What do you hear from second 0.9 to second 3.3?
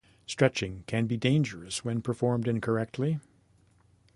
be dangerous when performed incorrectly.